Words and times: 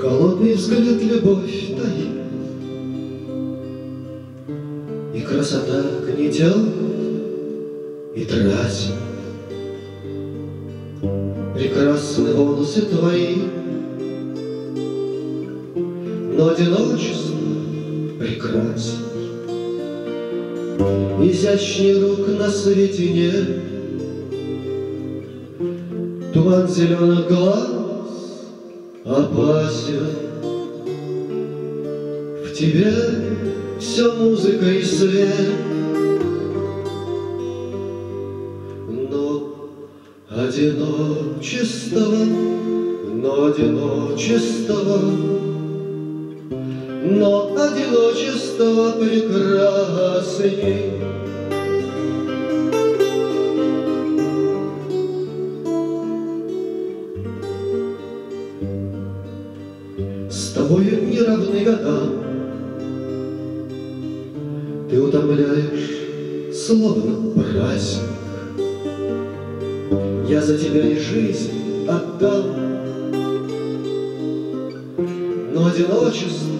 Холодный 0.00 0.54
взгляд 0.54 1.02
любовь 1.02 1.76
таит, 1.76 2.08
И 5.14 5.20
красота 5.20 5.82
гнетет 6.06 6.56
и 8.14 8.24
тратит. 8.24 9.09
Прекрасны 11.60 12.32
волосы 12.32 12.86
твои, 12.86 13.36
Но 16.34 16.48
одиночество 16.48 17.36
прекрасно. 18.18 19.04
Изящней 21.22 22.00
рук 22.00 22.28
на 22.38 22.48
свете 22.48 23.10
нет, 23.10 23.46
Туман 26.32 26.66
зеленых 26.66 27.28
глаз 27.28 27.68
опасен. 29.04 30.06
В 32.42 32.54
тебе 32.54 32.90
все 33.78 34.14
музыка 34.14 34.64
и 34.64 34.82
свет, 34.82 35.69
одиночество, 40.30 42.14
но 43.12 43.46
одиночество, 43.46 45.00
Но 47.02 47.56
одиночество 47.56 48.92
прекрасней. 48.92 50.92
С 60.30 60.52
тобою 60.52 61.08
не 61.08 61.22
равны 61.22 61.64
годам, 61.64 62.10
Ты 64.88 65.02
утомляешь, 65.02 66.54
словно 66.54 67.32
праздник. 67.32 68.19
Я 70.30 70.40
за 70.40 70.56
тебя 70.56 70.86
и 70.86 70.96
жизнь 70.96 71.88
отдам, 71.88 72.54
Но 75.52 75.66
одиночество 75.66 76.54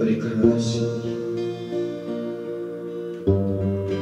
прекрасней. 0.00 0.88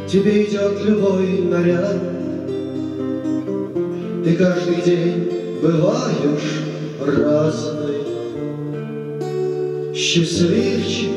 Тебе 0.06 0.44
идет 0.44 0.84
любой 0.84 1.40
наряд, 1.50 1.96
Ты 4.24 4.36
каждый 4.36 4.82
день 4.82 5.32
бываешь 5.60 6.62
разный. 7.04 8.04
Счастливчик, 9.96 11.10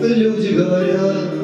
люди 0.00 0.54
говорят, 0.54 1.41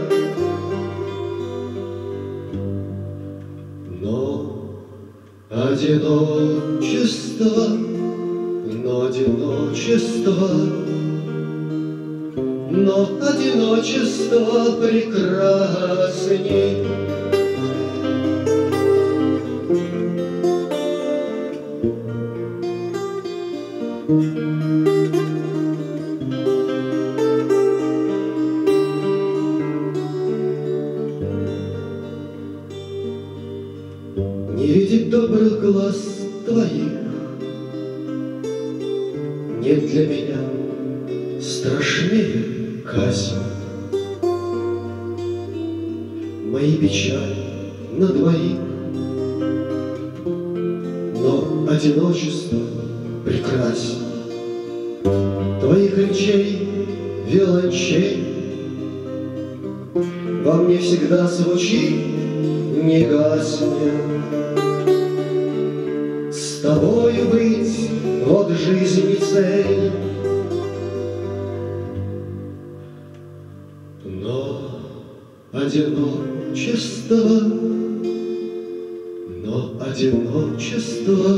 одиночество, 5.78 7.68
но 7.68 9.06
одиночество, 9.06 10.50
Но 12.70 13.08
одиночество 13.22 14.72
прекрасней. 14.82 15.58
Не 34.58 34.66
видит 34.66 35.08
добрых 35.08 35.60
глаз 35.60 36.18
твоих, 36.44 36.90
Нет 39.62 39.86
для 39.86 40.06
меня 40.08 40.38
страшнее 41.40 42.82
казнь. 42.84 43.36
Мои 46.50 46.72
печали 46.72 47.36
на 47.92 48.08
двоих, 48.08 48.58
Но 50.24 51.68
одиночество 51.70 52.58
прекрасней. 53.24 54.08
Твоих 55.60 55.96
речей 55.98 56.68
виолончель 57.28 58.24
Во 60.42 60.54
мне 60.54 60.78
всегда 60.78 61.28
звучит, 61.28 61.94
не 62.82 63.04
гаснет. 63.04 64.47
С 66.58 66.60
тобою 66.60 67.28
быть, 67.28 67.88
вот 68.26 68.50
жизни 68.50 69.14
цель. 69.14 69.92
Но 74.04 74.80
одиночество, 75.52 77.16
но 79.44 79.72
одиночество, 79.80 81.28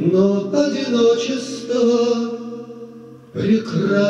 но 0.00 0.50
одиночество 0.54 1.90
прекрасней. 3.34 4.02